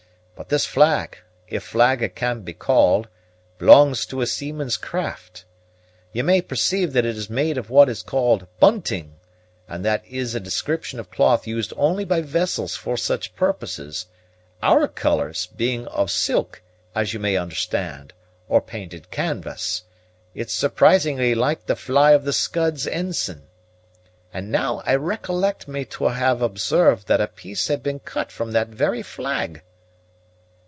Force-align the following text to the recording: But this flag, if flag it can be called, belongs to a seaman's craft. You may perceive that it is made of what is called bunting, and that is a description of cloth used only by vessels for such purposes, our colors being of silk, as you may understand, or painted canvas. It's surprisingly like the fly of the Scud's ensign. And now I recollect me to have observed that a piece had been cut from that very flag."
But 0.33 0.49
this 0.49 0.65
flag, 0.65 1.19
if 1.47 1.61
flag 1.61 2.01
it 2.01 2.15
can 2.15 2.41
be 2.41 2.53
called, 2.53 3.07
belongs 3.59 4.07
to 4.07 4.21
a 4.21 4.25
seaman's 4.25 4.75
craft. 4.75 5.45
You 6.13 6.23
may 6.23 6.41
perceive 6.41 6.93
that 6.93 7.05
it 7.05 7.15
is 7.15 7.29
made 7.29 7.59
of 7.59 7.69
what 7.69 7.87
is 7.89 8.01
called 8.01 8.47
bunting, 8.59 9.17
and 9.67 9.85
that 9.85 10.03
is 10.03 10.33
a 10.33 10.39
description 10.39 10.99
of 10.99 11.11
cloth 11.11 11.45
used 11.45 11.73
only 11.77 12.05
by 12.05 12.21
vessels 12.21 12.75
for 12.75 12.97
such 12.97 13.35
purposes, 13.35 14.07
our 14.63 14.87
colors 14.87 15.45
being 15.45 15.85
of 15.89 16.09
silk, 16.09 16.63
as 16.95 17.13
you 17.13 17.19
may 17.19 17.37
understand, 17.37 18.11
or 18.49 18.61
painted 18.61 19.11
canvas. 19.11 19.83
It's 20.33 20.55
surprisingly 20.55 21.35
like 21.35 21.67
the 21.67 21.75
fly 21.75 22.13
of 22.13 22.23
the 22.25 22.33
Scud's 22.33 22.87
ensign. 22.87 23.43
And 24.33 24.51
now 24.51 24.81
I 24.87 24.95
recollect 24.95 25.67
me 25.67 25.85
to 25.85 26.05
have 26.05 26.41
observed 26.41 27.07
that 27.09 27.21
a 27.21 27.27
piece 27.27 27.67
had 27.67 27.83
been 27.83 27.99
cut 27.99 28.31
from 28.31 28.53
that 28.53 28.69
very 28.69 29.03
flag." 29.03 29.61